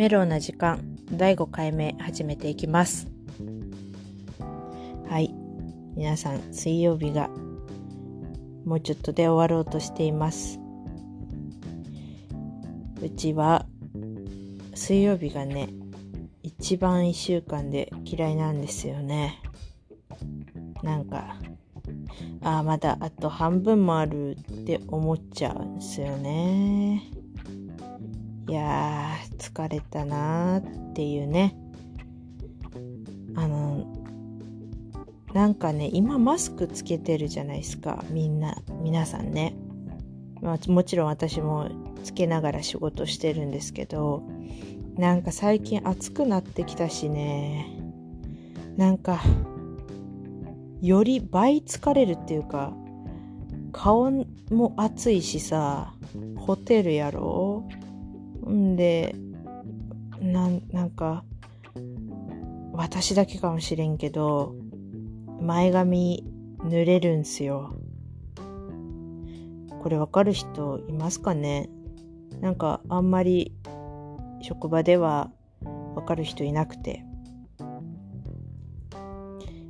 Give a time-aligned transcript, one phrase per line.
[0.00, 0.80] メロウな時間
[1.12, 3.06] 第5回目始めていきます。
[5.10, 5.34] はい。
[5.94, 7.28] 皆さん水曜日が
[8.64, 10.58] もうちょっとで終わろうとしています。
[13.02, 13.66] うちは
[14.74, 15.68] 水曜日がね
[16.42, 19.42] 一番1週間で嫌いなんですよね。
[20.82, 21.36] なんか
[22.40, 27.19] ああまだあと半分もあるって思っちゃうんですよね。
[28.50, 31.56] いやー疲れたなーっていうね。
[33.36, 33.86] あの
[35.32, 38.04] なんかね今マスクつけてるじゃないですか。
[38.10, 39.54] みんな皆さんね、
[40.42, 41.70] まあ、もちろん私も
[42.02, 44.24] つけながら仕事してるんですけど
[44.96, 47.68] なんか最近暑くなってきたしね。
[48.76, 49.20] なんか
[50.80, 52.72] より倍疲れるっていうか
[53.70, 54.10] 顔
[54.50, 55.94] も暑いしさ
[56.36, 57.68] ホテルやろ？
[58.48, 59.14] んで
[60.20, 61.24] なんなんか
[62.72, 64.54] 私だけかもしれんけど
[65.40, 66.24] 前髪
[66.58, 67.74] 濡れるんすよ。
[69.82, 71.70] これわかる人いますかね？
[72.40, 73.54] なんかあんまり
[74.42, 75.30] 職場では
[75.94, 77.04] わかる人いなくて。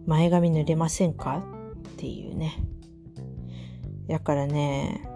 [0.06, 1.44] 前髪濡れませんか？
[1.90, 2.56] っていうね。
[4.08, 5.08] だからね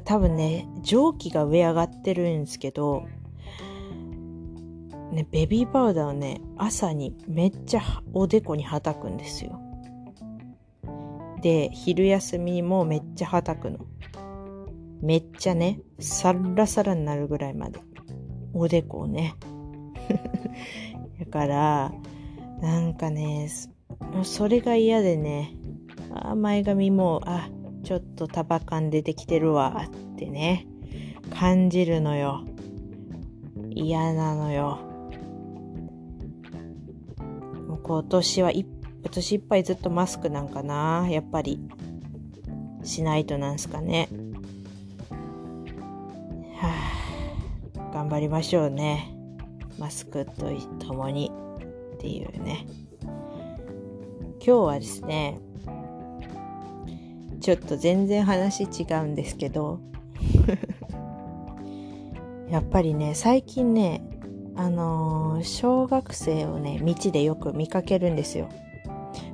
[0.00, 3.06] 多分ね蒸気が上上がってるんですけど
[5.12, 7.82] ねベビーパウダーをね朝にめっちゃ
[8.12, 9.60] おでこにはたくんですよ。
[11.42, 13.78] で昼休みにもめっちゃはたくの。
[15.02, 17.80] めっちゃねサラサラになるぐらいまで
[18.54, 19.34] おでこをね。
[21.18, 21.92] だから
[22.60, 23.48] なんかね
[24.14, 25.56] もうそれが嫌でね
[26.10, 27.50] あ前髪もあ
[27.82, 30.66] ちょっと束感出てきてるわってね。
[31.38, 32.44] 感じるのよ。
[33.70, 34.78] 嫌なのよ。
[37.68, 38.66] もう今年は今
[39.10, 41.60] 年いっぱいずっとマスクなんかなやっぱり。
[42.84, 44.08] しないとなんすかね。
[46.56, 46.72] は
[47.78, 49.14] あ頑張りましょうね。
[49.78, 50.50] マスクと
[50.84, 51.30] ともに
[51.94, 52.66] っていうね。
[54.44, 55.38] 今日はですね
[57.42, 59.80] ちょっと全然話違うんですけど。
[62.48, 64.02] やっぱりね最近ね
[64.56, 68.48] あのー、小学生をね道でよく見かけるんですよ。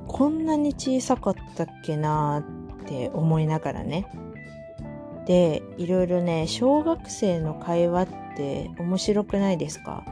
[0.07, 4.07] こんなに小さかったっけなーって思いながらね。
[5.25, 10.03] でいろいろね小学生の会話って面白くないですか？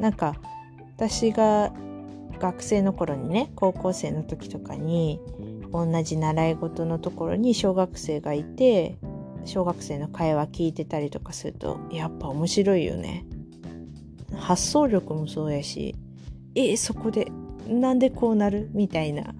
[0.00, 0.34] なんか
[0.96, 1.72] 私が
[2.40, 5.20] 学生の頃にね高校生の時とかに
[5.72, 8.98] 同じ習い事のところに小学生がいて
[9.44, 13.24] 小学生の会話聞いてたりとかするとやっぱ面白いよね。
[14.36, 15.94] 発想力もそうやし
[16.54, 17.30] えそこで
[17.68, 18.70] なんでこうなる？
[18.72, 19.34] みたいな。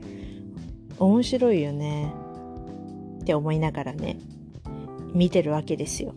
[0.98, 2.12] 面白いよね。
[3.20, 4.18] って思いながらね
[5.14, 6.14] 見てるわけですよ。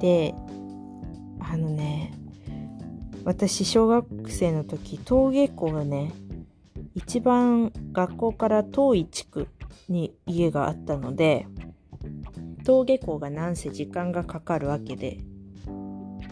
[0.00, 0.34] で
[1.40, 2.12] あのね
[3.24, 6.12] 私小学生の時登下校がね
[6.94, 9.48] 一番学校から遠い地区
[9.88, 11.46] に家があったので
[12.58, 15.18] 登下校がなんせ時間がかかるわけで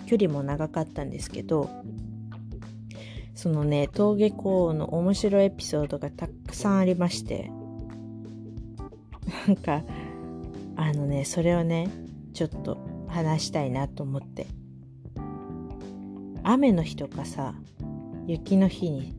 [0.06, 1.68] 距離も長かったんですけど
[3.34, 7.50] そのね登下校の面白いエピソードがたくさんありまして
[9.46, 9.82] なんか
[10.76, 11.90] あのねそれをね
[12.34, 12.78] ちょっと
[13.08, 14.46] 話したいなと思って。
[16.44, 17.54] 雨の日とかさ
[18.26, 19.14] 雪の日に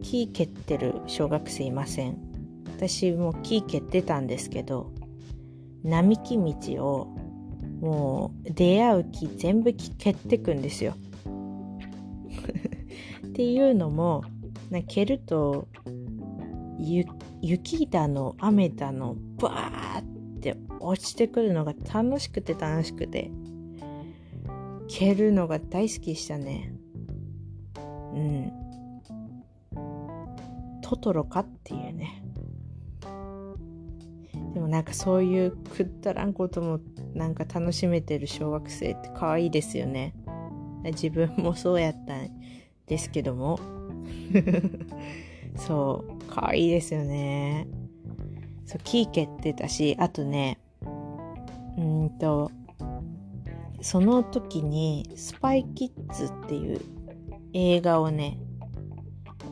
[0.00, 0.78] 木蹴って。
[0.78, 2.18] る小学生いません
[2.76, 4.02] 私も木蹴って。
[4.02, 4.92] たんですけど
[5.82, 7.16] 並木道を
[7.80, 10.38] もう出会う木全部蹴って。
[10.38, 10.94] くんですよ
[13.26, 13.44] って。
[13.44, 14.24] いうのも
[14.70, 15.68] な蹴ると
[17.40, 20.02] 雪だの雨だのバーっ
[20.40, 20.56] て。
[20.80, 21.28] 落ちて。
[21.28, 22.54] くるのが楽しくて。
[22.54, 23.30] 楽しくて。
[24.88, 26.72] 蹴るのが大好きでしたね
[27.76, 28.52] うん
[30.88, 32.22] トトロかっていうね。
[34.54, 36.80] でもなんかそういうくったらんことも
[37.12, 40.14] なんか楽しめてる小学生って可愛いですよね。
[40.84, 42.30] 自分もそうやったん
[42.86, 43.60] ですけども。
[45.56, 47.68] そう可愛いですよね。
[48.64, 50.58] そうキー蹴ってたしあとね
[51.76, 52.50] うんと
[53.82, 56.80] その時にスパイキッズっていう
[57.52, 58.38] 映画をね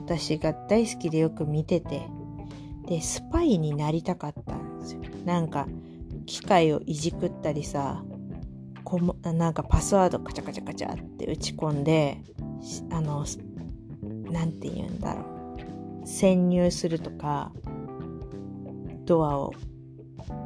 [0.06, 2.06] 私が大好きでよく見てて
[2.86, 5.00] でスパイになりたかったんですよ。
[5.24, 5.66] なんか
[6.26, 8.04] 機械をいじくったりさ
[8.84, 12.22] こもなんかパスワードカチャカチャカチャって打ち込んで
[12.90, 13.26] あの
[14.30, 16.06] 何て言うんだろう。
[16.06, 17.50] 潜入するとか
[19.06, 19.54] ドアを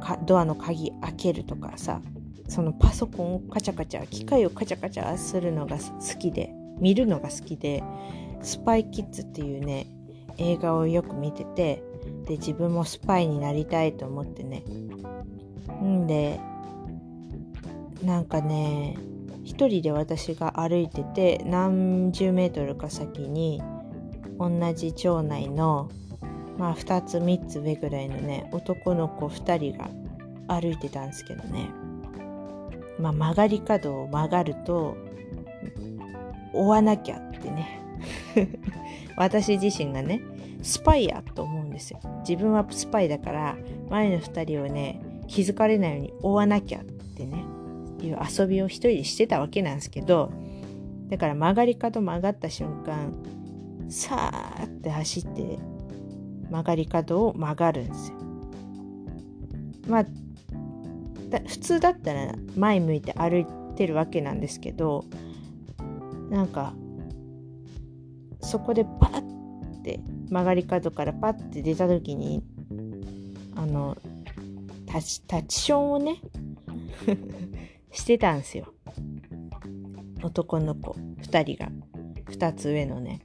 [0.01, 2.01] かドアの鍵開けるとかさ
[2.47, 7.83] そのパソコンをカチャカチャ機械をカチャカチャするのが好きで見るのが好きで
[8.41, 9.87] スパイキッズっていうね
[10.37, 11.83] 映画をよく見てて
[12.25, 14.63] で自分もスパイになりたいと思ってね。
[15.83, 16.39] んで
[18.03, 18.97] なんかね
[19.43, 23.61] 一人で私が歩いてて何十メートルか先に
[24.39, 25.89] 同じ町内の
[26.57, 29.89] まあ2つ3つ上ぐらいのね男の子2人が
[30.47, 31.69] 歩いてたんですけどね。
[32.99, 34.95] まあ曲がり角を曲がると
[36.53, 37.80] 追わなきゃってね。
[39.17, 40.21] 私自身がね
[40.61, 43.57] スパイやと思うんですよ自分はスパイだから
[43.89, 47.43] 前の2人をね気づかれないように追わなきゃってね
[48.01, 50.31] いう遊びを一人でしてたわけなんですけど
[51.09, 53.13] だから曲がり角曲がった瞬間
[53.89, 55.59] さーって走って
[56.49, 58.17] 曲がり角を曲がるんですよ。
[59.87, 60.05] まあ
[61.47, 63.45] 普通だったら前向いて歩い
[63.75, 65.05] てるわけなんですけど
[66.29, 66.73] なんか
[68.41, 69.99] そこでパッて
[70.29, 72.43] 曲がり角からパッて出た時に
[73.55, 73.97] あの
[74.85, 76.17] タチタチションをね
[77.91, 78.73] してたんですよ。
[80.23, 80.91] 男の子
[81.21, 81.71] 2人が。
[82.25, 83.19] 2つ上のね。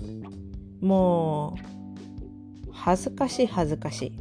[0.80, 1.56] も
[2.66, 4.12] う恥ずかしい恥ずかしい。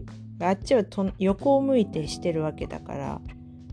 [0.43, 3.21] あっちはと横を向いてしてるわけだから。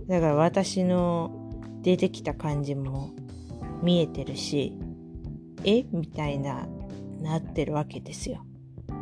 [0.09, 1.51] だから私の
[1.83, 3.11] 出てきた感じも
[3.83, 4.79] 見えてるし
[5.65, 5.85] え？
[5.93, 6.67] みたいな
[7.23, 8.45] なってるわけですよ。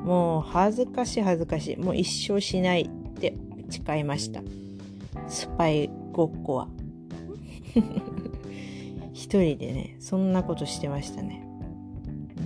[0.04, 1.76] もう恥ずかしい恥ずかしい。
[1.76, 3.36] もう一生しないって
[3.68, 4.42] 誓いました。
[5.28, 6.68] スパイごっこは。
[9.12, 11.46] 一人でねそんなことしてましたね。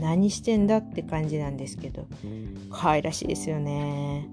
[0.01, 2.07] 何してんだって感じなんですけど
[2.71, 4.29] 可愛らしいですよね。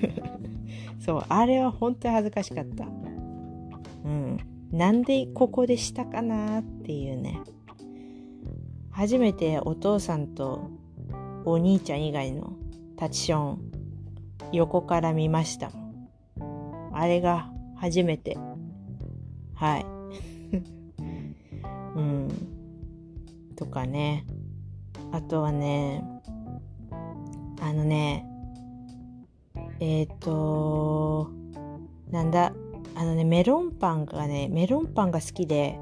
[1.00, 2.86] そうあれは本当に恥ずかしかった。
[4.04, 4.38] うん。
[4.70, 7.40] なんでここでしたかなっていうね。
[8.90, 10.70] 初めてお父さんと
[11.44, 12.52] お兄ちゃん以外の
[12.96, 13.72] タチション
[14.52, 15.70] 横から見ました。
[16.92, 18.36] あれが初めて。
[19.54, 19.86] はい。
[21.96, 22.28] うん。
[23.56, 24.26] とかね。
[25.12, 26.04] あとはね
[27.60, 28.26] あのね
[29.80, 31.30] えっ、ー、と
[32.10, 32.52] なんだ
[32.94, 35.78] あのねメロンパンがねメロンパンが好きで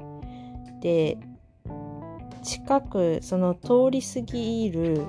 [0.81, 1.17] で
[2.39, 5.05] 近くその通り過ぎる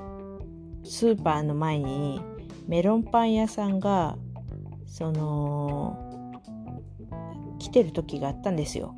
[0.85, 2.21] スーパーの前に
[2.67, 4.17] メロンパン屋さんが
[4.87, 6.43] その
[7.59, 8.95] 来てる時があったんですよ。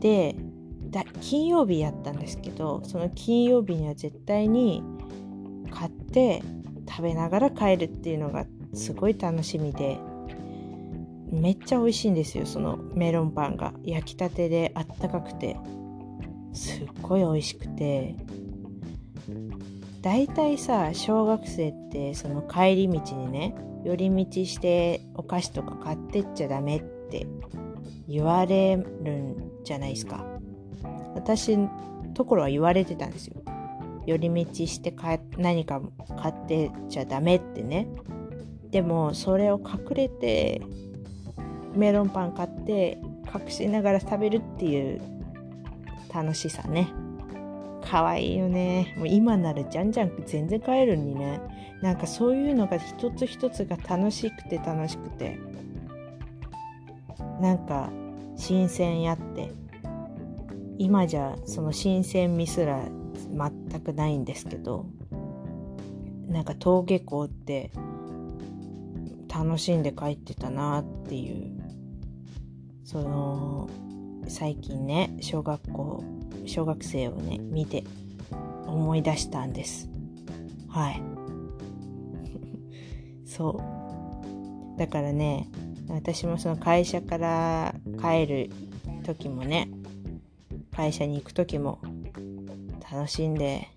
[0.00, 0.36] で
[1.20, 4.82] 金曜日やったんですけどその金曜日には絶対に
[5.70, 6.42] 買って
[6.88, 9.98] 食べながら帰るっていうのがすごい楽しみで
[11.32, 15.56] めっちゃ美味しいんですよそのメロンパンが焼きたてであったかくて
[16.54, 18.16] すっごい美味しくて
[20.00, 23.54] だいたいさ小学生ってその帰り道にね
[23.84, 27.26] 寄り道してお菓子とか買ってっちゃダメって
[28.08, 30.24] 言われるんじゃないですか。
[31.14, 31.58] 私
[32.14, 33.42] ところは言われてたんですよ。
[34.06, 34.94] 寄り道して
[35.38, 35.80] 何か
[36.20, 37.88] 買ってちゃダメってね。
[38.70, 40.60] でもそれを隠れて
[41.74, 42.98] メロンパン買って
[43.32, 45.00] 隠しながら食べるっていう
[46.14, 46.88] 楽しさね。
[47.82, 48.94] 可愛いよね。
[48.96, 51.40] もう今ならじゃんじゃん全然買えるにね。
[51.82, 55.38] なんかそういうのが一つ一つが楽しくて楽しくて。
[57.40, 57.90] なんか
[58.36, 59.50] 新鮮やって。
[60.78, 62.80] 今じゃその新鮮味すら
[63.70, 64.86] 全くないんですけど。
[66.28, 67.70] なんか登下校って
[69.28, 71.52] 楽しんで帰ってたなっていう。
[72.84, 73.68] その
[74.28, 76.04] 最近ね小学校
[76.46, 77.84] 小学生をね見て
[78.66, 79.88] 思い出したんです。
[80.68, 81.02] はい。
[83.24, 83.60] そ
[84.76, 84.78] う。
[84.78, 85.48] だからね
[85.88, 88.50] 私もその会社から帰る
[89.04, 89.68] 時もね
[90.72, 91.78] 会社に行く時も
[92.90, 93.68] 楽しんで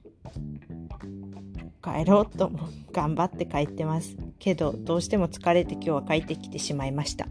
[1.84, 4.18] 帰ろうとも頑張って帰ってます。
[4.40, 7.28] けどどうしても疲れて今日は帰ってきてしまいました。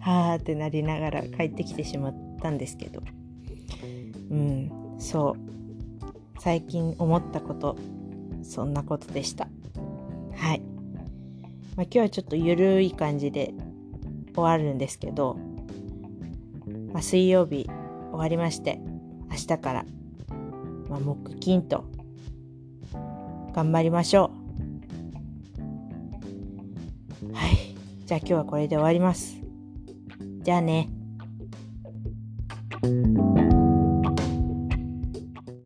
[0.00, 3.02] はーってなりながら帰ってきてしまったんですけど。
[4.30, 5.36] うんそう。
[6.40, 7.76] 最近思ったこと
[8.42, 9.48] そんなことでした。
[10.34, 10.60] はい、
[11.76, 13.52] まあ、今日はちょっとゆるい感じで
[14.34, 15.36] 終わるんですけど
[16.92, 17.66] まあ、水曜日
[18.10, 18.80] 終わりまして
[19.30, 19.84] 明日から、
[20.88, 21.84] まあ、木金と
[23.52, 24.30] 頑張りましょ
[27.28, 27.32] う。
[27.32, 27.56] はい。
[28.06, 29.39] じゃあ今日はこれで終わります。
[30.42, 30.99] じゃあね。